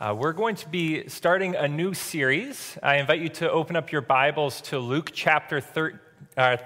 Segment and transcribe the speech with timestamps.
[0.00, 2.78] Uh, we're going to be starting a new series.
[2.84, 6.00] I invite you to open up your Bibles to Luke chapter, thir-
[6.36, 6.58] uh,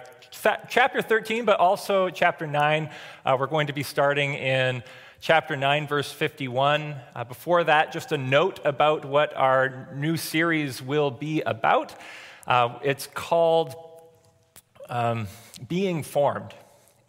[0.68, 2.90] chapter 13, but also chapter 9.
[3.24, 4.82] Uh, we're going to be starting in
[5.22, 6.94] chapter 9, verse 51.
[7.14, 11.94] Uh, before that, just a note about what our new series will be about.
[12.46, 13.74] Uh, it's called
[14.90, 15.26] um,
[15.66, 16.52] Being Formed.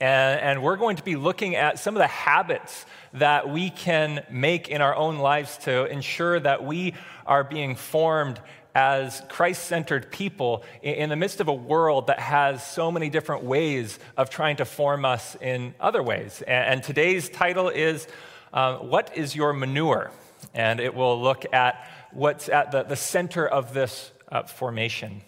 [0.03, 4.25] And, and, we're going to be looking at some of the habits that we can
[4.29, 6.93] make in our own lives to ensure that we
[7.25, 8.41] are being formed
[8.75, 13.45] as Christ centered people in the midst of a world that has so many different
[13.45, 16.43] ways of trying to form us in other ways.
[16.45, 18.05] And today's title is
[18.51, 20.11] uh, What is Your Manure?
[20.53, 25.21] And it will look at what's at the, the center of this uh, formation.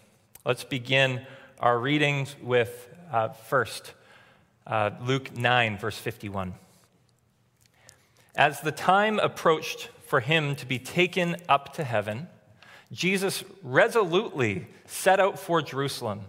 [0.44, 1.26] Let's begin
[1.62, 3.94] our readings with uh, first
[4.68, 6.54] uh, Luke 9, verse 51.
[8.36, 12.28] As the time approached for him to be taken up to heaven,
[12.92, 16.22] Jesus resolutely set out for Jerusalem,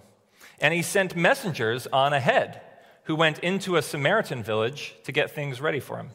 [0.60, 2.60] and he sent messengers on ahead
[3.04, 6.10] who went into a Samaritan village to get things ready for him.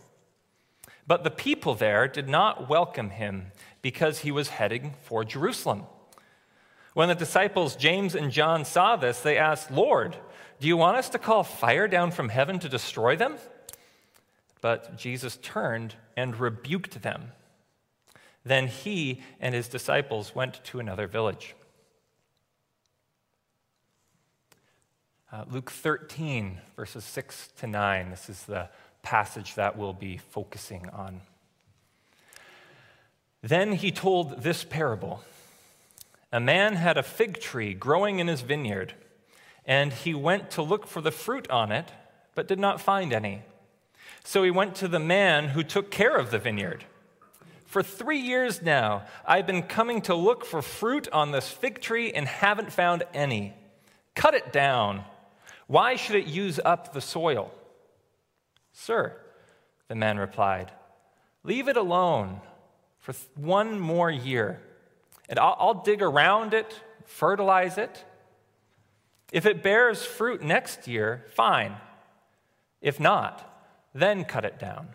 [1.08, 5.84] But the people there did not welcome him because he was heading for Jerusalem.
[6.94, 10.18] When the disciples James and John saw this, they asked, Lord,
[10.62, 13.38] do you want us to call fire down from heaven to destroy them?
[14.62, 17.32] But Jesus turned and rebuked them.
[18.46, 21.56] Then he and his disciples went to another village.
[25.34, 28.12] Uh, Luke 13, verses 6 to 9.
[28.12, 28.70] This is the
[29.02, 31.22] passage that we'll be focusing on.
[33.42, 35.24] Then he told this parable
[36.32, 38.94] A man had a fig tree growing in his vineyard,
[39.66, 41.92] and he went to look for the fruit on it,
[42.36, 43.44] but did not find any.
[44.24, 46.86] So he went to the man who took care of the vineyard.
[47.66, 52.12] For three years now, I've been coming to look for fruit on this fig tree
[52.12, 53.54] and haven't found any.
[54.14, 55.06] Cut it down.
[55.68, 57.50] Why should it use up the soil?
[58.74, 59.16] Sir,
[59.88, 60.72] the man replied,
[61.44, 62.42] leave it alone
[63.00, 64.60] for one more year,
[65.30, 68.04] and I'll, I'll dig around it, fertilize it.
[69.32, 71.78] If it bears fruit next year, fine.
[72.82, 73.48] If not,
[73.94, 74.90] then cut it down.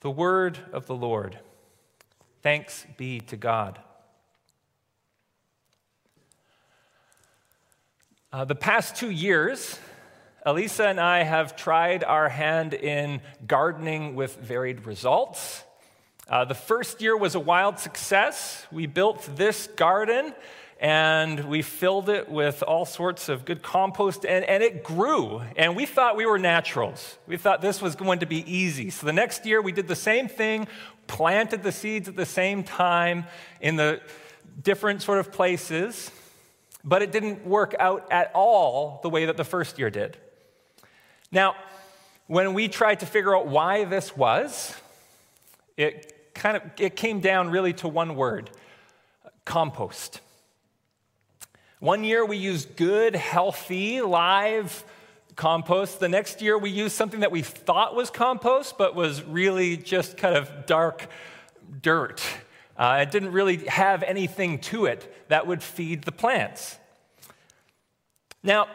[0.00, 1.38] The word of the Lord.
[2.42, 3.80] Thanks be to God.
[8.32, 9.78] Uh, the past two years,
[10.44, 15.64] Elisa and I have tried our hand in gardening with varied results.
[16.28, 18.66] Uh, the first year was a wild success.
[18.70, 20.34] We built this garden
[20.80, 25.42] and we filled it with all sorts of good compost, and, and it grew.
[25.56, 27.16] And we thought we were naturals.
[27.26, 28.90] We thought this was going to be easy.
[28.90, 30.66] So the next year, we did the same thing,
[31.06, 33.24] planted the seeds at the same time
[33.60, 34.00] in the
[34.62, 36.10] different sort of places,
[36.84, 40.16] but it didn't work out at all the way that the first year did.
[41.32, 41.56] Now,
[42.26, 44.74] when we tried to figure out why this was,
[45.76, 48.50] it kind of it came down really to one word
[49.44, 50.20] compost.
[51.84, 54.84] One year we used good, healthy, live
[55.36, 56.00] compost.
[56.00, 60.16] The next year we used something that we thought was compost, but was really just
[60.16, 61.06] kind of dark
[61.82, 62.22] dirt.
[62.78, 66.78] Uh, it didn't really have anything to it that would feed the plants.
[68.42, 68.66] Now,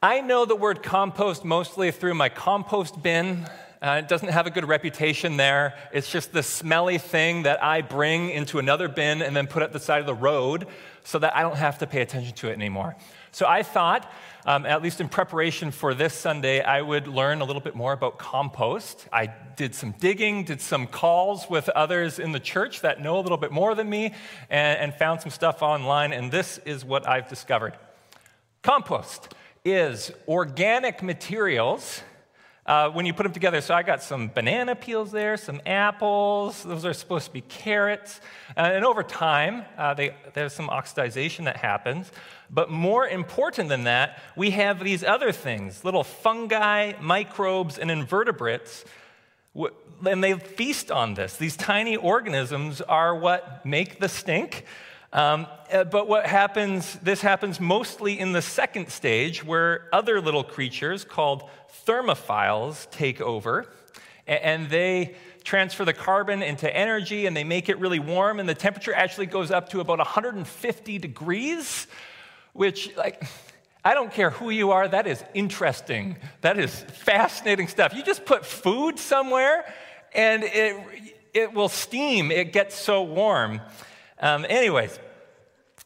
[0.00, 3.48] I know the word compost mostly through my compost bin.
[3.84, 5.74] Uh, it doesn't have a good reputation there.
[5.92, 9.74] It's just the smelly thing that I bring into another bin and then put at
[9.74, 10.66] the side of the road
[11.02, 12.96] so that I don't have to pay attention to it anymore.
[13.30, 14.10] So I thought,
[14.46, 17.92] um, at least in preparation for this Sunday, I would learn a little bit more
[17.92, 19.06] about compost.
[19.12, 23.20] I did some digging, did some calls with others in the church that know a
[23.20, 24.14] little bit more than me,
[24.48, 27.74] and, and found some stuff online, and this is what I've discovered.
[28.62, 32.00] Compost is organic materials
[32.66, 33.60] uh, when you put them together.
[33.60, 36.62] So I got some banana peels there, some apples.
[36.62, 38.20] Those are supposed to be carrots.
[38.56, 42.10] Uh, and over time, uh, they, there's some oxidization that happens.
[42.50, 48.84] But more important than that, we have these other things little fungi, microbes, and invertebrates.
[50.06, 51.36] And they feast on this.
[51.36, 54.64] These tiny organisms are what make the stink.
[55.14, 60.44] Um, uh, but what happens, this happens mostly in the second stage where other little
[60.44, 61.44] creatures called
[61.86, 63.66] thermophiles take over
[64.26, 68.54] and they transfer the carbon into energy and they make it really warm and the
[68.54, 71.86] temperature actually goes up to about 150 degrees
[72.54, 73.22] which like
[73.84, 78.24] i don't care who you are that is interesting that is fascinating stuff you just
[78.24, 79.66] put food somewhere
[80.14, 80.76] and it,
[81.34, 82.30] it will steam.
[82.30, 83.60] It gets so warm.
[84.20, 84.98] Um, anyways,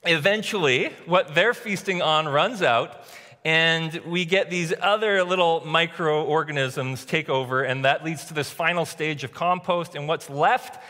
[0.04, 3.04] eventually, what they're feasting on runs out,
[3.44, 8.84] and we get these other little microorganisms take over, and that leads to this final
[8.84, 9.94] stage of compost.
[9.94, 10.82] And what's left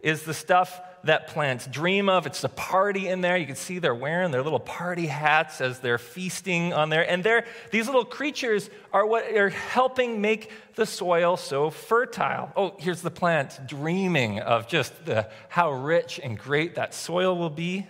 [0.00, 2.26] is the stuff that plants dream of.
[2.26, 3.36] It's a party in there.
[3.36, 7.08] You can see they're wearing their little party hats as they're feasting on there.
[7.08, 12.52] And they're, these little creatures are what are helping make the soil so fertile.
[12.56, 17.50] Oh, here's the plant dreaming of just the, how rich and great that soil will
[17.50, 17.86] be.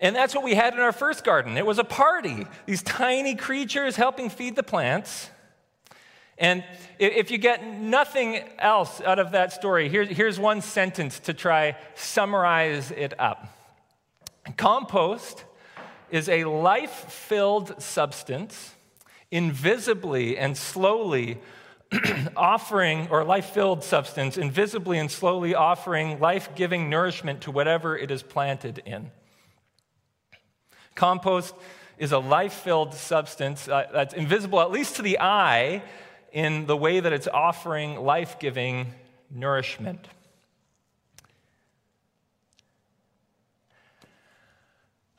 [0.00, 1.56] And that's what we had in our first garden.
[1.56, 2.46] It was a party.
[2.66, 5.30] These tiny creatures helping feed the plants.
[6.38, 6.62] And
[7.00, 12.92] if you get nothing else out of that story, here's one sentence to try summarize
[12.92, 13.48] it up.
[14.56, 15.44] Compost
[16.10, 18.74] is a life-filled substance
[19.30, 21.38] invisibly and slowly
[22.36, 28.80] offering or life-filled substance invisibly and slowly offering life-giving nourishment to whatever it is planted
[28.86, 29.10] in.
[30.98, 31.54] Compost
[31.96, 35.80] is a life-filled substance uh, that's invisible at least to the eye
[36.32, 38.92] in the way that it's offering life giving
[39.30, 40.08] nourishment.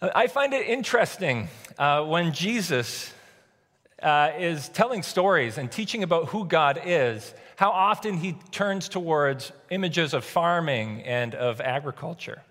[0.01, 1.47] I find it interesting
[1.77, 3.13] uh, when Jesus
[4.03, 9.53] uh, is telling stories and teaching about who God is, how often he turns towards
[9.69, 12.41] images of farming and of agriculture.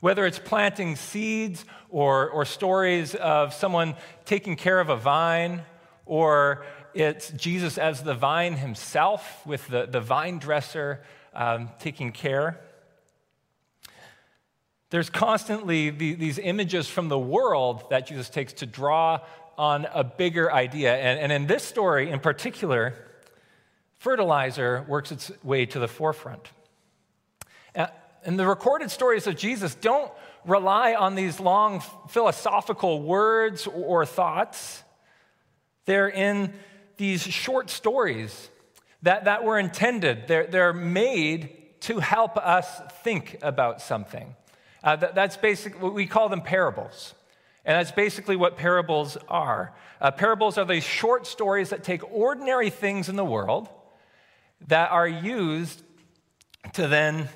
[0.00, 5.62] Whether it's planting seeds or, or stories of someone taking care of a vine
[6.06, 6.64] or
[6.94, 11.02] it's Jesus as the vine himself, with the, the vine dresser
[11.34, 12.60] um, taking care.
[14.90, 19.20] There's constantly the, these images from the world that Jesus takes to draw
[19.58, 20.96] on a bigger idea.
[20.96, 22.94] And, and in this story in particular,
[23.98, 26.48] fertilizer works its way to the forefront.
[28.24, 30.10] And the recorded stories of Jesus don't
[30.44, 34.82] rely on these long philosophical words or thoughts.
[35.84, 36.52] They're in
[36.96, 38.50] these short stories
[39.02, 44.34] that, that were intended, they're, they're made to help us think about something.
[44.82, 47.14] Uh, that, that's basically, we call them parables.
[47.64, 49.74] And that's basically what parables are.
[50.00, 53.68] Uh, parables are these short stories that take ordinary things in the world
[54.66, 55.82] that are used
[56.72, 57.28] to then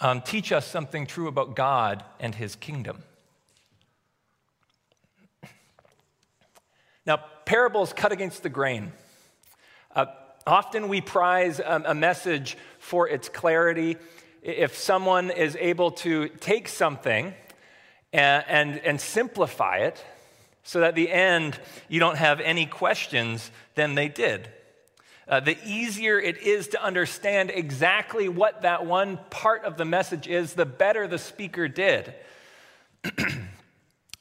[0.00, 3.02] um, teach us something true about God and his kingdom.
[7.06, 8.92] Now, parables cut against the grain.
[9.94, 10.06] Uh,
[10.46, 13.96] often we prize a, a message for its clarity.
[14.42, 17.32] If someone is able to take something
[18.12, 20.04] and, and, and simplify it
[20.64, 21.58] so that at the end
[21.88, 24.48] you don't have any questions, then they did.
[25.28, 30.28] Uh, the easier it is to understand exactly what that one part of the message
[30.28, 32.14] is, the better the speaker did.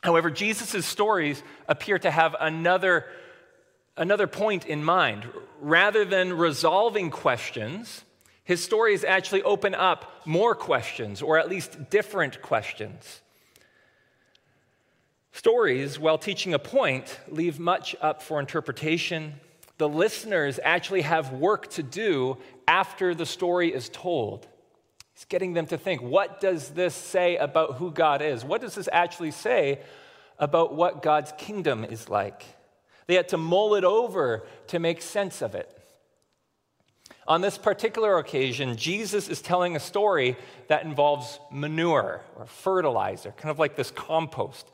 [0.03, 3.05] However, Jesus' stories appear to have another,
[3.95, 5.27] another point in mind.
[5.61, 8.03] Rather than resolving questions,
[8.43, 13.21] his stories actually open up more questions, or at least different questions.
[15.31, 19.33] Stories, while teaching a point, leave much up for interpretation.
[19.77, 22.37] The listeners actually have work to do
[22.67, 24.47] after the story is told.
[25.13, 28.43] He's getting them to think what does this say about who God is?
[28.43, 29.79] What does this actually say
[30.39, 32.43] about what God's kingdom is like?
[33.07, 35.71] They had to mull it over to make sense of it.
[37.27, 43.49] On this particular occasion, Jesus is telling a story that involves manure or fertilizer, kind
[43.49, 44.69] of like this compost.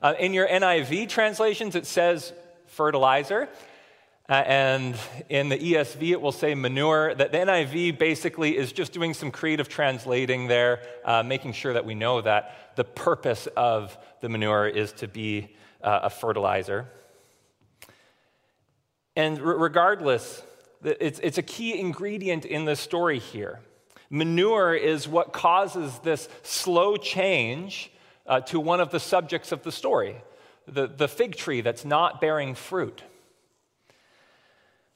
[0.00, 2.32] Uh, in your NIV translations, it says
[2.66, 3.48] fertilizer.
[4.28, 4.96] Uh, and
[5.28, 7.14] in the ESV, it will say manure.
[7.14, 11.84] That the NIV basically is just doing some creative translating there, uh, making sure that
[11.84, 16.86] we know that the purpose of the manure is to be uh, a fertilizer.
[19.16, 20.42] And regardless,
[20.82, 23.60] it's, it's a key ingredient in the story here.
[24.08, 27.92] Manure is what causes this slow change
[28.26, 30.16] uh, to one of the subjects of the story
[30.66, 33.02] the, the fig tree that's not bearing fruit.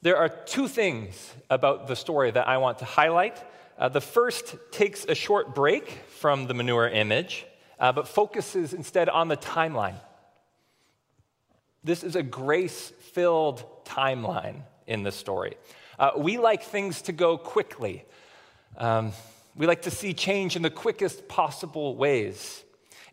[0.07, 3.43] There are two things about the story that I want to highlight.
[3.77, 7.45] Uh, the first takes a short break from the manure image,
[7.81, 9.97] uh, but focuses instead on the timeline.
[11.83, 15.57] This is a grace filled timeline in the story.
[15.99, 18.05] Uh, we like things to go quickly.
[18.77, 19.11] Um,
[19.57, 22.63] we like to see change in the quickest possible ways.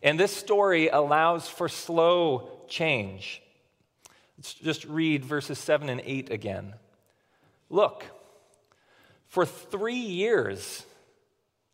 [0.00, 3.42] And this story allows for slow change.
[4.38, 6.74] Let's just read verses 7 and 8 again.
[7.70, 8.04] Look,
[9.26, 10.84] For three years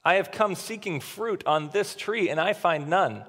[0.04, 3.24] I have come seeking fruit on this tree, and I find none.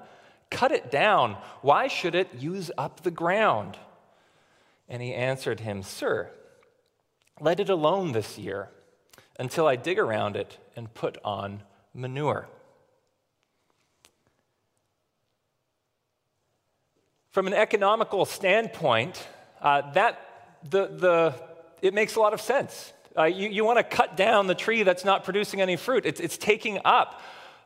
[0.50, 1.36] Cut it down.
[1.60, 3.76] Why should it use up the ground?
[4.88, 6.30] And he answered him, Sir,
[7.40, 8.68] let it alone this year
[9.38, 11.62] until I dig around it and put on
[11.94, 12.48] manure.
[17.30, 19.26] From an economical standpoint,
[19.60, 21.34] uh, that the, the,
[21.82, 22.92] it makes a lot of sense.
[23.18, 26.06] Uh, you, you want to cut down the tree that's not producing any fruit.
[26.06, 27.20] It's, it's taking up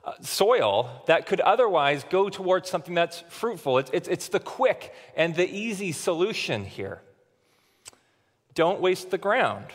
[0.04, 3.78] uh, soil that could otherwise go towards something that's fruitful.
[3.78, 7.00] It's, it's, it's the quick and the easy solution here.
[8.54, 9.66] Don't waste the ground.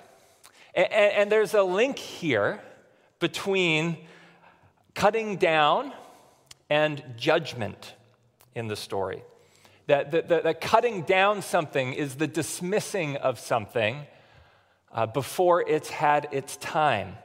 [0.73, 2.59] And, and, and there's a link here
[3.19, 3.97] between
[4.95, 5.93] cutting down
[6.69, 7.93] and judgment
[8.55, 9.23] in the story.
[9.87, 14.07] That, that, that, that cutting down something is the dismissing of something
[14.93, 17.17] uh, before it's had its time.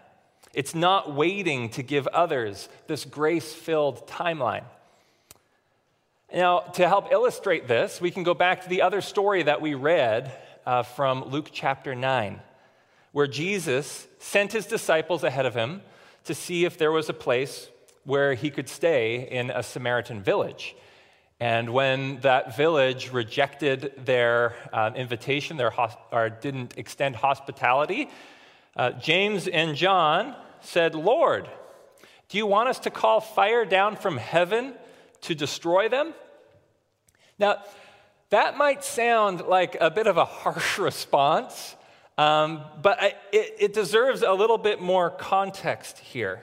[0.55, 4.65] It's not waiting to give others this grace filled timeline.
[6.33, 9.75] Now, to help illustrate this, we can go back to the other story that we
[9.75, 10.33] read
[10.65, 12.41] uh, from Luke chapter 9,
[13.13, 15.83] where Jesus sent his disciples ahead of him
[16.25, 17.69] to see if there was a place
[18.05, 20.75] where he could stay in a Samaritan village.
[21.39, 28.09] And when that village rejected their uh, invitation, their hosp- or didn't extend hospitality,
[28.75, 31.49] uh, James and John said, Lord,
[32.29, 34.75] do you want us to call fire down from heaven
[35.23, 36.15] to destroy them?
[37.39, 37.63] Now,
[38.31, 41.77] that might sound like a bit of a harsh response,
[42.17, 46.43] um, but I, it, it deserves a little bit more context here.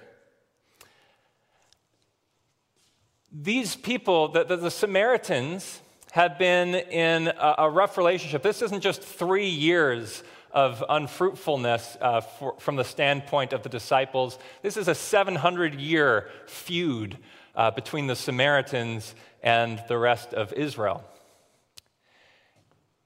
[3.33, 8.43] These people, the, the, the Samaritans, have been in a, a, rough relationship.
[8.43, 14.37] This isn't just three years of unfruitfulness uh, for, from the standpoint of the disciples.
[14.61, 17.17] This is a 700 year feud
[17.55, 21.03] uh, between the Samaritans and the rest of Israel.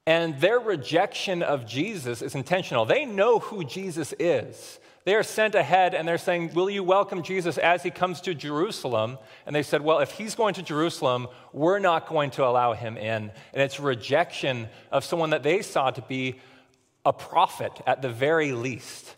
[0.06, 2.84] And their rejection of Jesus is intentional.
[2.84, 4.80] They know who Jesus is.
[5.08, 8.36] They are sent ahead and they're saying, Will you welcome Jesus as he comes to
[8.36, 9.18] Jerusalem?
[9.46, 12.98] And they said, Well, if he's going to Jerusalem, we're not going to allow him
[12.98, 13.32] in.
[13.54, 16.42] And it's rejection of someone that they saw to be
[17.06, 19.16] a prophet at the very least.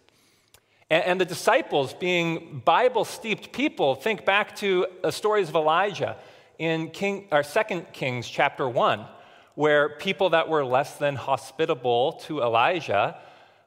[0.91, 6.17] And, the disciples, being Bible steeped people, think back to the stories of Elijah
[6.59, 9.07] in King, or 2 Kings chapter 1,
[9.55, 13.17] where people that were less than hospitable to Elijah,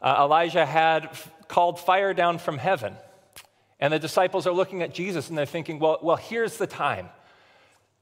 [0.00, 1.16] uh, Elijah had
[1.52, 2.96] called fire down from heaven.
[3.78, 7.10] And the disciples are looking at Jesus and they're thinking, well, well here's the time.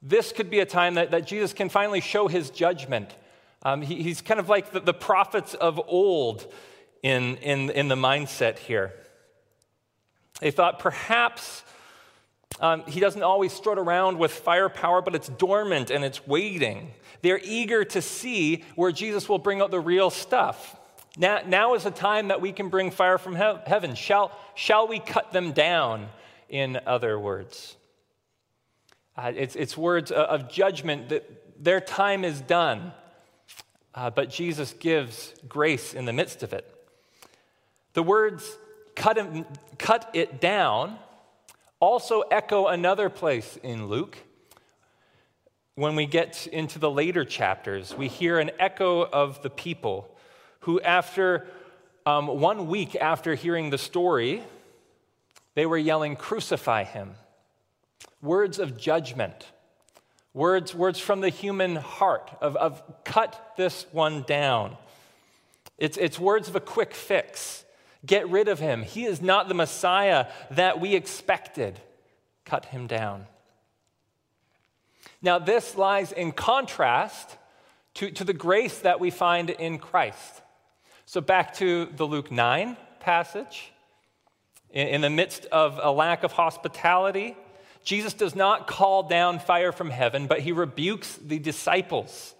[0.01, 3.13] This could be a time that, that Jesus can finally show his judgment.
[3.61, 6.51] Um, he, he's kind of like the, the prophets of old
[7.03, 8.93] in, in, in the mindset here.
[10.39, 11.63] They thought perhaps
[12.61, 16.91] um, he doesn't always strut around with firepower, but it's dormant and it's waiting.
[17.21, 20.77] They're eager to see where Jesus will bring out the real stuff.
[21.21, 23.93] Now, now is the time that we can bring fire from he- heaven.
[23.93, 26.09] Shall, shall we cut them down,
[26.49, 27.77] in other words?
[29.15, 32.91] Uh, it's, it's words of judgment that their time is done,
[33.93, 36.65] uh, but Jesus gives grace in the midst of it.
[37.93, 38.57] The words
[38.95, 39.45] cut, him,
[39.77, 40.97] cut it down
[41.79, 44.17] also echo another place in Luke.
[45.75, 50.10] When we get into the later chapters, we hear an echo of the people
[50.61, 51.47] who, after
[52.05, 54.43] um, one week after hearing the story,
[55.55, 57.15] they were yelling, Crucify him.
[58.21, 59.47] Words of judgment,
[60.33, 64.77] words, words from the human heart of, of cut this one down.
[65.77, 67.65] It's, it's words of a quick fix.
[68.05, 68.83] Get rid of him.
[68.83, 71.79] He is not the Messiah that we expected.
[72.45, 73.25] Cut him down.
[75.21, 77.37] Now, this lies in contrast
[77.95, 80.40] to, to the grace that we find in Christ.
[81.11, 83.73] So, back to the Luke 9 passage.
[84.69, 87.35] In, the midst of a lack of hospitality,
[87.83, 92.33] Jesus does not call down fire from heaven, but he rebukes the disciples.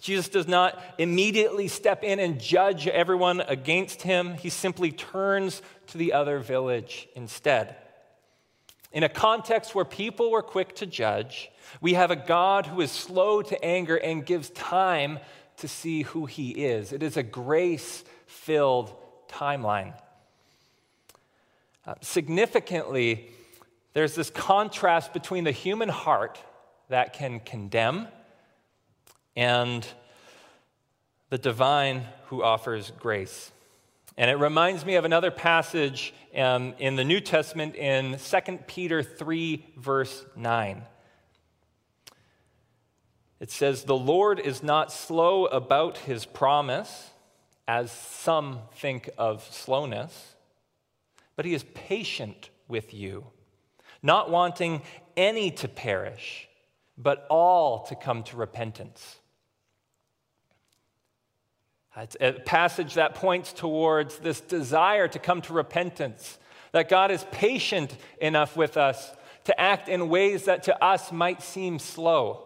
[0.00, 4.34] Jesus does not immediately step in and judge everyone against him.
[4.34, 7.76] He simply turns to the other village instead.
[8.90, 11.48] In a context where people were quick to judge,
[11.80, 15.20] we have a God who is slow to anger and gives time
[15.58, 16.92] to see who he is.
[16.92, 18.02] It is a grace
[18.36, 18.94] filled
[19.28, 19.94] timeline.
[21.86, 23.30] Uh, significantly,
[23.92, 26.38] there's this contrast between the human heart
[26.88, 28.08] that can condemn
[29.34, 29.86] and
[31.30, 33.50] the divine who offers grace.
[34.16, 39.02] And it reminds me of another passage um, in the New Testament in 2 Peter
[39.02, 40.82] 3, verse 9.
[43.40, 47.10] It says, The Lord is not slow about his promise,
[47.68, 50.34] as some think of slowness,
[51.34, 53.26] but he is patient with you,
[54.02, 54.82] not wanting
[55.16, 56.48] any to perish,
[56.96, 59.16] but all to come to repentance.
[61.96, 66.38] It's a passage that points towards this desire to come to repentance,
[66.72, 69.12] that God is patient enough with us
[69.44, 72.45] to act in ways that to us might seem slow.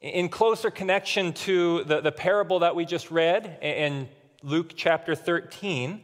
[0.00, 4.08] In closer connection to the, the parable that we just read in
[4.42, 6.00] Luke chapter 13,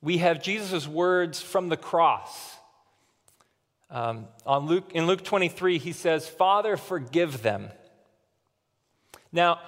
[0.00, 2.56] we have Jesus' words from the cross.
[3.88, 7.68] Um, on Luke, in Luke 23, he says, Father, forgive them.
[9.30, 9.60] Now,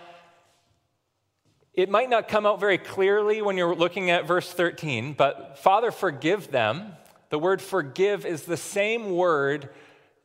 [1.73, 5.93] it might not come out very clearly when you're looking at verse 13, but Father,
[5.93, 6.95] forgive them.
[7.31, 9.69] The word forgive is the same word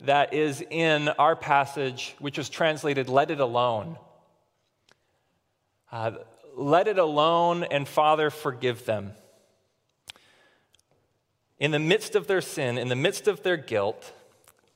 [0.02, 3.98] that is in our passage, which is translated, let it alone.
[5.92, 6.12] Uh,
[6.56, 9.12] let it alone, and Father, forgive them.
[11.60, 14.14] In the midst of their sin, in the midst of their guilt,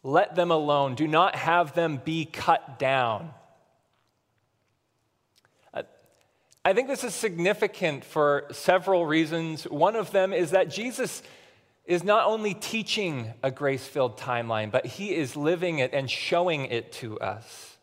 [0.04, 0.96] let them alone.
[0.96, 3.32] Do not have them be cut down.
[6.66, 9.66] I think this is significant for several reasons.
[9.66, 11.22] One of them is that Jesus
[11.86, 16.66] is not only teaching a grace filled timeline, but he is living it and showing
[16.66, 17.78] it to us.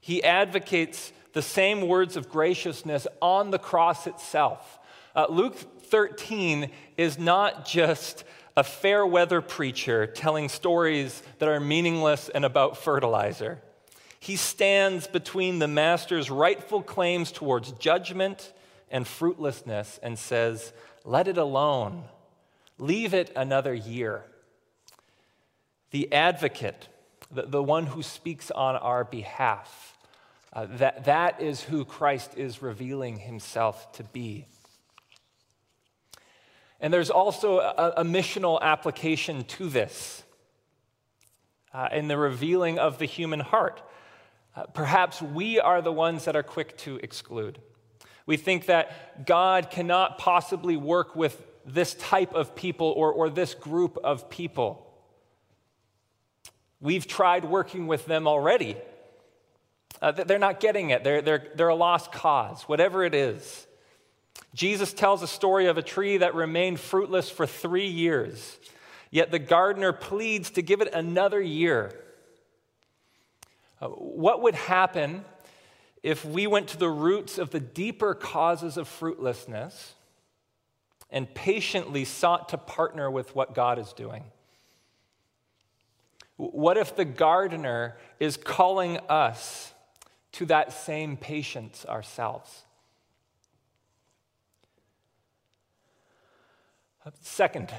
[0.00, 4.78] He advocates the same words of graciousness on the cross itself.
[5.14, 8.24] Uh, Luke 13 is not just
[8.56, 13.62] a fair weather preacher telling stories that are meaningless and about fertilizer.
[14.20, 18.52] He stands between the master's rightful claims towards judgment
[18.90, 20.72] and fruitlessness and says,
[21.04, 22.04] Let it alone.
[22.78, 24.24] Leave it another year.
[25.90, 26.88] The advocate,
[27.30, 29.96] the, the one who speaks on our behalf,
[30.52, 34.46] uh, that, that is who Christ is revealing himself to be.
[36.80, 40.22] And there's also a, a missional application to this
[41.74, 43.82] uh, in the revealing of the human heart.
[44.54, 47.58] Uh, perhaps we are the ones that are quick to exclude.
[48.26, 53.54] We think that God cannot possibly work with this type of people or, or this
[53.54, 54.84] group of people.
[56.80, 58.76] We've tried working with them already.
[60.00, 63.66] Uh, they're not getting it, they're, they're, they're a lost cause, whatever it is.
[64.54, 68.58] Jesus tells a story of a tree that remained fruitless for three years,
[69.10, 71.92] yet the gardener pleads to give it another year.
[73.80, 75.24] Uh, what would happen
[76.04, 79.94] if we went to the roots of the deeper causes of fruitlessness
[81.10, 84.24] and patiently sought to partner with what God is doing?
[86.36, 89.72] What if the gardener is calling us
[90.32, 92.62] to that same patience ourselves?
[97.22, 97.72] Second,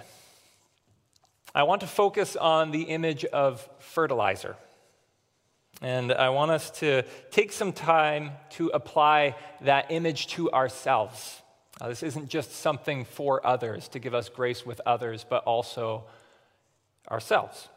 [1.53, 4.55] I want to focus on the image of fertilizer.
[5.81, 11.41] And I want us to take some time to apply that image to ourselves.
[11.81, 16.03] Uh, this isn't just something for others to give us grace with others, but also
[17.09, 17.69] ourselves.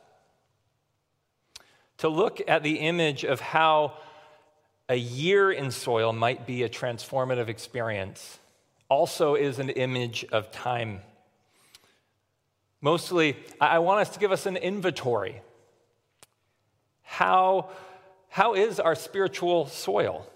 [1.99, 3.95] To look at the image of how
[4.89, 8.39] a year in soil might be a transformative experience
[8.89, 11.01] also is an image of time.
[12.83, 15.41] Mostly, I want us to give us an inventory.
[17.03, 17.71] How
[18.29, 20.27] how is our spiritual soil?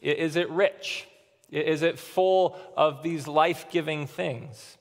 [0.00, 1.06] Is it rich?
[1.50, 4.78] Is it full of these life giving things?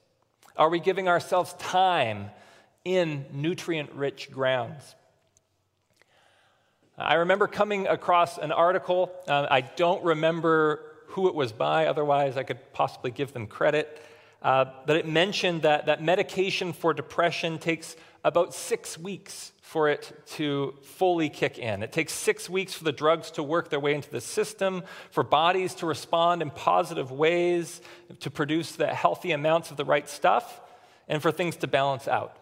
[0.57, 2.31] Are we giving ourselves time
[2.83, 4.95] in nutrient rich grounds?
[6.97, 9.11] I remember coming across an article.
[9.27, 14.01] Uh, I don't remember who it was by, otherwise, I could possibly give them credit.
[14.41, 20.11] Uh, but it mentioned that, that medication for depression takes about six weeks for it
[20.25, 21.83] to fully kick in.
[21.83, 25.23] It takes six weeks for the drugs to work their way into the system, for
[25.23, 27.81] bodies to respond in positive ways,
[28.21, 30.59] to produce the healthy amounts of the right stuff,
[31.07, 32.35] and for things to balance out.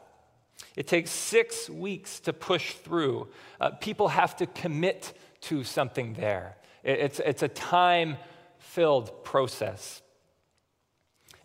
[0.78, 3.28] It takes six weeks to push through.
[3.60, 6.56] Uh, people have to commit to something there.
[6.86, 8.16] It's, it's a time
[8.58, 10.02] filled process.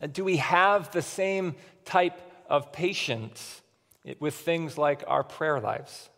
[0.00, 3.62] Uh, do we have the same type of patience
[4.20, 6.10] with things like our prayer lives?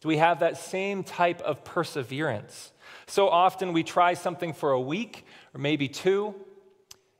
[0.00, 2.72] Do we have that same type of perseverance?
[3.06, 6.34] So often we try something for a week or maybe two,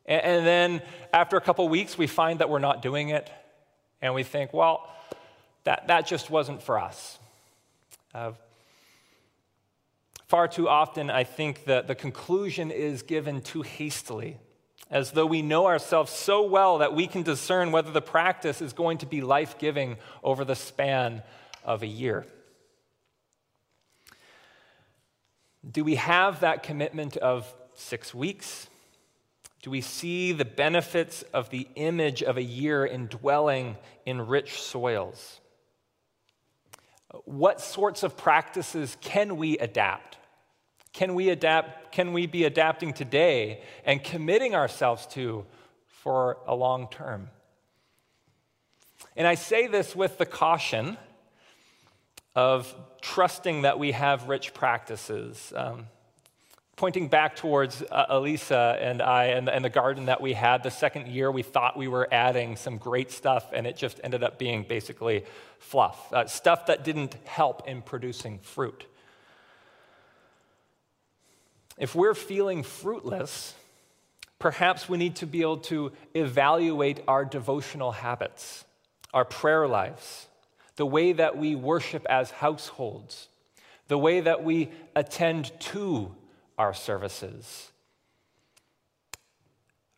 [0.06, 3.30] and, then after a couple weeks we find that we're not doing it,
[4.02, 4.92] and we think, well,
[5.64, 7.18] that, that just wasn't for us.
[8.14, 8.32] Uh,
[10.26, 14.38] far too often, I think that the conclusion is given too hastily,
[14.90, 18.72] as though we know ourselves so well that we can discern whether the practice is
[18.72, 21.22] going to be life giving over the span
[21.64, 22.26] of a year.
[25.68, 28.68] Do we have that commitment of six weeks?
[29.62, 33.76] Do we see the benefits of the image of a year indwelling
[34.06, 35.40] in rich soils?
[37.24, 40.16] What sorts of practices can we adapt?
[40.92, 41.92] Can we adapt?
[41.92, 45.46] Can we be adapting today and committing ourselves to
[45.86, 47.30] for a long term?
[49.16, 50.96] And I say this with the caution
[52.34, 55.52] of trusting that we have rich practices.
[55.54, 55.86] Um,
[56.76, 60.70] pointing back towards uh, Elisa and I and, and, the garden that we had the
[60.70, 64.38] second year, we thought we were adding some great stuff, and it just ended up
[64.38, 65.24] being basically
[65.58, 68.86] fluff uh, stuff that didn't help in producing fruit.
[71.80, 73.54] If we're feeling fruitless,
[74.38, 78.66] perhaps we need to be able to evaluate our devotional habits,
[79.14, 80.26] our prayer lives,
[80.76, 83.28] the way that we worship as households,
[83.88, 86.14] the way that we attend to
[86.58, 87.72] our services.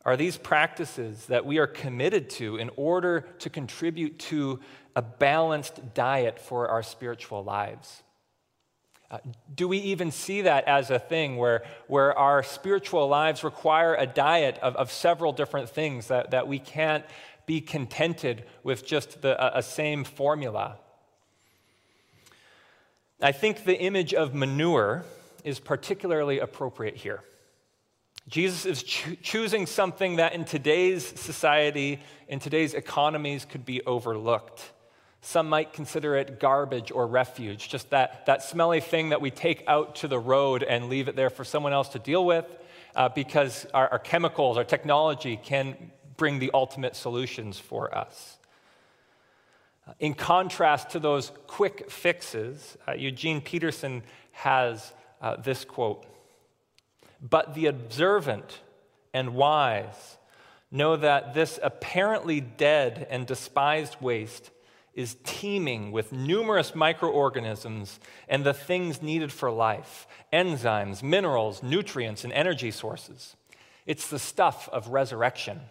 [0.05, 4.61] Are these practices that we are committed to in order to contribute to
[4.95, 8.03] a balanced diet for our spiritual lives?
[9.53, 14.07] Do we even see that as a thing where, where our spiritual lives require a
[14.07, 17.05] diet of, of several different things that, that we can't
[17.45, 20.77] be contented with just the, a, a same formula.
[23.21, 25.03] I think the image of manure
[25.43, 27.21] is particularly appropriate here.
[28.27, 34.71] Jesus is cho- choosing something that in today's society, in today's economies, could be overlooked.
[35.25, 39.63] Some might consider it garbage or refuge, just that, that smelly thing that we take
[39.69, 42.45] out to the road and leave it there for someone else to deal with
[42.93, 45.77] uh, because our, our chemicals, our technology can
[46.17, 48.37] bring the ultimate solutions for us.
[49.97, 56.05] In contrast to those quick fixes, uh, Eugene Peterson has uh, this quote
[57.21, 58.59] But the observant
[59.13, 60.17] and wise
[60.69, 64.49] know that this apparently dead and despised waste
[64.93, 72.33] is teeming with numerous microorganisms and the things needed for life enzymes, minerals, nutrients, and
[72.33, 73.35] energy sources.
[73.85, 75.61] It's the stuff of resurrection.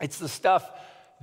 [0.00, 0.68] It's the stuff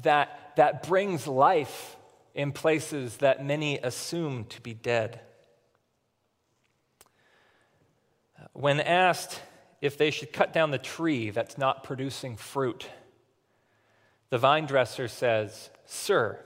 [0.04, 1.96] that, that brings life
[2.34, 5.20] in places that many assume to be dead.
[8.54, 9.40] When asked
[9.82, 12.88] if they should cut down the tree that's not producing fruit,
[14.30, 16.40] the vine dresser says, Sir,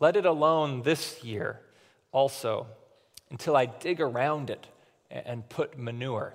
[0.00, 1.60] let it alone this year
[2.12, 2.66] also
[3.30, 4.66] until I dig around it
[5.10, 6.34] and put manure.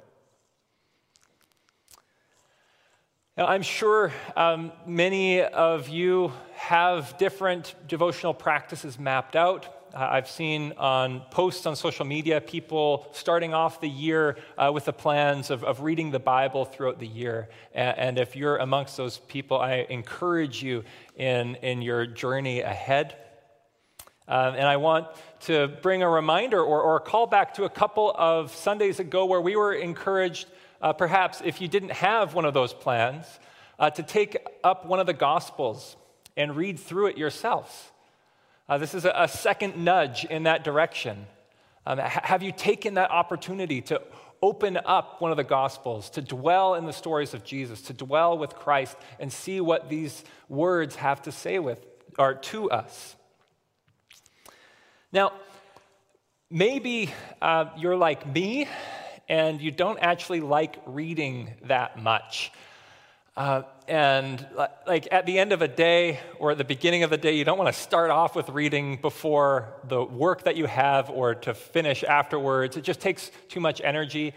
[3.37, 9.65] Now, I'm sure um, many of you have different devotional practices mapped out.
[9.93, 14.85] Uh, I've seen on posts on social media people starting off the year uh, with
[14.85, 17.47] the plans of, of reading the Bible throughout the year.
[17.73, 20.83] And, and, if you're amongst those people, I encourage you
[21.15, 23.15] in, in your journey ahead.
[24.29, 25.07] Um, and I want
[25.41, 29.25] to bring a reminder or, or a call back to a couple of Sundays ago
[29.25, 30.47] where we were encouraged
[30.81, 33.25] uh, perhaps if you didn't have one of those plans,
[33.79, 35.95] uh, to take up one of the Gospels
[36.37, 37.91] and read through it yourselves.
[38.67, 41.25] Uh, this is a, a, second nudge in that direction.
[41.85, 44.01] Um, ha- have you taken that opportunity to
[44.41, 48.37] open up one of the Gospels, to dwell in the stories of Jesus, to dwell
[48.37, 51.85] with Christ, and see what these words have to say with
[52.17, 53.15] or to us?
[55.11, 55.33] Now,
[56.51, 58.67] maybe uh, you're like me
[59.27, 62.51] and you don't actually like reading that much.
[63.35, 64.45] Uh, and
[64.85, 67.43] like at the end of a day or at the beginning of the day, you
[67.43, 71.55] don't want to start off with reading before the work that you have or to
[71.55, 72.77] finish afterwards.
[72.77, 74.35] It just takes too much energy.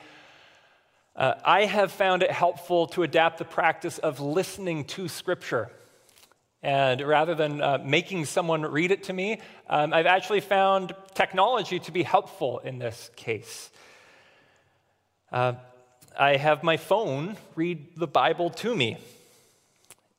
[1.14, 5.70] Uh, I have found it helpful to adapt the practice of listening to Scripture.
[6.62, 11.80] And rather than uh, making someone read it to me, um, I've actually found technology
[11.80, 13.70] to be helpful in this case.
[15.32, 15.54] Uh,
[16.18, 18.98] I have my phone read the Bible to me.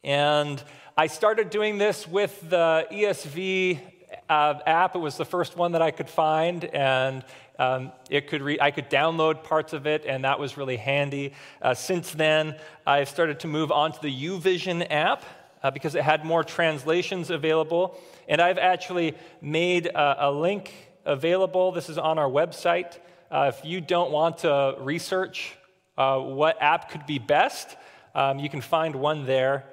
[0.04, 0.62] And
[0.98, 3.80] I started doing this with the ESV
[4.28, 4.96] uh, app.
[4.96, 7.24] It was the first one that I could find, and
[7.58, 11.34] um, it could re- I could download parts of it, and that was really handy.
[11.62, 15.24] Uh, since then, I've started to move on to the YouVersion app
[15.64, 17.98] uh, because it had more translations available.
[18.28, 20.74] And I've actually made a, a link
[21.06, 21.72] available.
[21.72, 23.00] This is on our website.
[23.32, 25.56] Uh, if you don't want to research
[25.98, 27.76] uh, what app could be best,
[28.14, 29.66] um, you can find one there.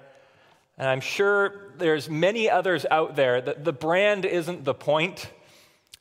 [0.79, 3.41] And I'm sure there's many others out there.
[3.41, 5.31] that the brand isn't the point.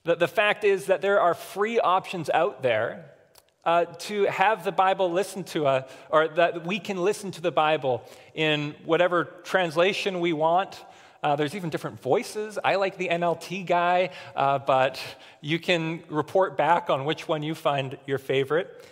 [0.03, 3.11] The, the fact is that there are free options out there
[3.69, 7.51] uh, to have the Bible listened to, us, or that we can listen to the
[7.51, 8.03] Bible
[8.33, 10.83] in whatever translation we want.
[11.21, 12.57] Uh, there's even different voices.
[12.63, 14.99] I like the NLT guy, uh, but
[15.41, 18.87] you can report back on which one you find your favorite.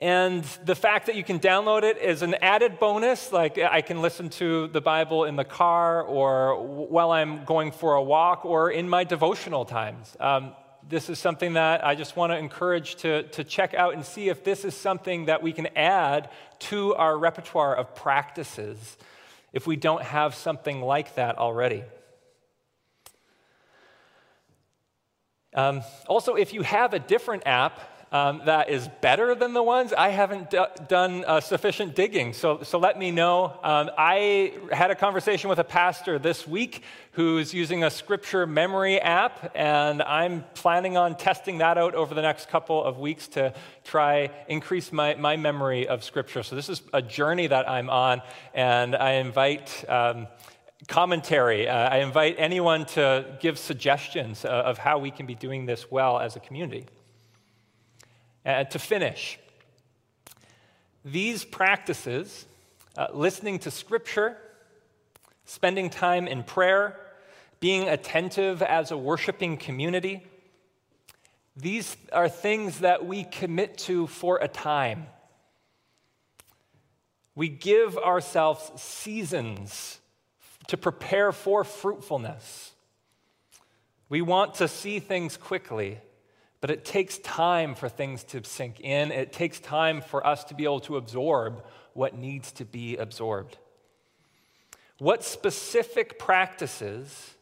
[0.00, 3.32] And the fact that you can download it is an added bonus.
[3.32, 7.94] Like I can listen to the Bible in the car or while I'm going for
[7.94, 10.16] a walk or in my devotional times.
[10.20, 10.52] Um,
[10.88, 14.28] this is something that I just want to encourage to, to check out and see
[14.28, 18.96] if this is something that we can add to our repertoire of practices
[19.52, 21.84] if we don't have something like that already.
[25.54, 27.78] Um, also, if you have a different app
[28.12, 32.34] um, that is better than the ones, I haven't d- done uh, sufficient digging.
[32.34, 33.58] So, so let me know.
[33.62, 39.00] Um, I had a conversation with a pastor this week who's using a scripture memory
[39.00, 43.54] app, and I'm planning on testing that out over the next couple of weeks to
[43.82, 46.42] try increase my, my memory of scripture.
[46.42, 48.20] So this is a journey that I'm on,
[48.52, 49.84] and I invite.
[49.88, 50.28] Um,
[50.88, 51.68] commentary.
[51.68, 55.92] Uh, I invite anyone to give suggestions uh, of how we can be doing this
[55.92, 56.86] well as a community.
[58.44, 59.38] And to finish,
[61.04, 62.46] these practices,
[62.96, 64.36] uh, listening to scripture,
[65.44, 66.98] spending time in prayer,
[67.60, 70.22] being attentive as a worshiping community,
[71.56, 75.06] these are things that we commit to for a time.
[77.34, 79.98] We give ourselves seasons
[80.68, 82.72] to prepare for fruitfulness.
[84.08, 85.98] We want to see things quickly.
[86.62, 89.10] But it takes time for things to sink in.
[89.10, 93.58] It takes time for us to be able to absorb what needs to be absorbed.
[94.98, 97.34] What specific practices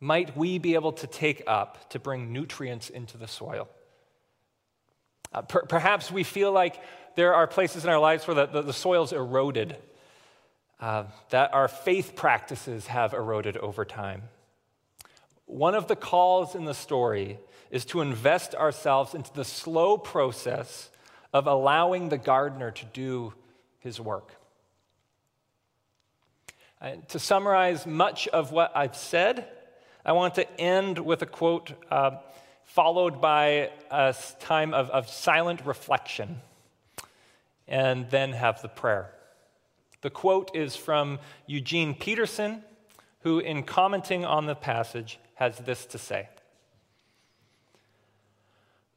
[0.00, 3.70] might we be able to take up to bring nutrients into the soil?
[5.32, 6.78] Uh, per- perhaps we feel like
[7.16, 9.76] there are places in our lives where the, the, the soil's eroded,
[10.78, 14.24] uh, that our faith practices have eroded over time.
[15.46, 17.38] One of the calls in the story
[17.70, 20.90] is to invest ourselves into the slow process
[21.32, 23.34] of allowing the gardener to do
[23.78, 24.32] his work.
[26.80, 29.46] And to summarize much of what I've said,
[30.04, 32.18] I want to end with a quote uh,
[32.64, 36.40] followed by a time of, of silent reflection,
[37.66, 39.10] and then have the prayer.
[40.02, 42.62] The quote is from Eugene Peterson,
[43.20, 46.28] who, in commenting on the passage, has this to say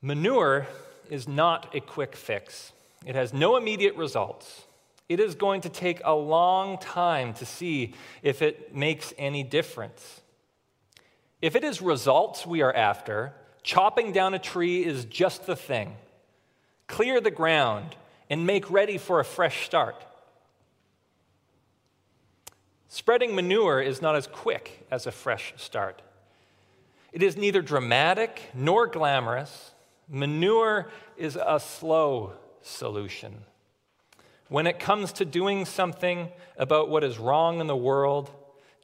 [0.01, 0.67] Manure
[1.09, 2.73] is not a quick fix,
[3.05, 4.65] it has no immediate results.
[5.09, 10.21] It is going to take a long time to see if it makes any difference.
[11.41, 15.97] If it is results we are after, chopping down a tree is just the thing.
[16.87, 17.95] Clear the ground
[18.29, 20.01] and make ready for a fresh start.
[22.87, 26.01] Spreading manure is not as quick as a fresh start.
[27.11, 29.70] It is neither dramatic nor glamorous.
[30.13, 33.45] Manure is a slow solution.
[34.49, 38.29] When it comes to doing something about what is wrong in the world,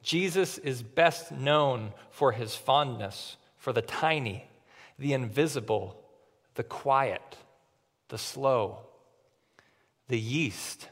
[0.01, 4.45] Jesus is best known for his fondness for the tiny,
[4.97, 6.01] the invisible,
[6.55, 7.35] the quiet,
[8.07, 8.79] the slow,
[10.07, 10.87] the yeast,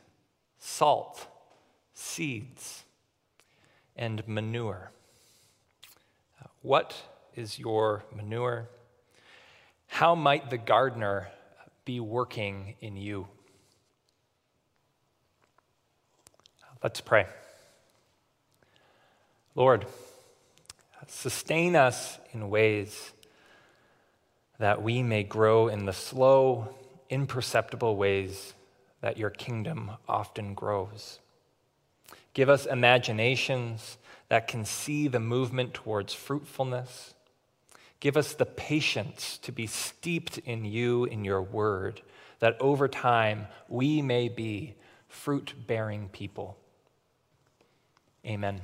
[0.60, 1.28] salt,
[1.93, 2.84] seeds,
[3.95, 4.91] and manure.
[6.62, 6.93] What
[7.36, 8.67] is your manure?
[9.95, 11.29] How might the gardener
[11.86, 13.29] be working in you?
[16.84, 17.27] Let's pray.
[19.55, 19.86] Lord,
[21.08, 23.13] sustain us in ways
[24.60, 26.75] that we may grow in the slow,
[27.10, 28.53] imperceptible ways
[28.99, 31.19] that your kingdom often grows.
[32.34, 37.14] Give us imaginations that can see the movement towards fruitfulness
[37.99, 42.01] Give us the patience to be steeped in you, in your word,
[42.39, 44.75] that over time we may be
[45.08, 46.58] fruit bearing people.
[48.25, 48.62] Amen.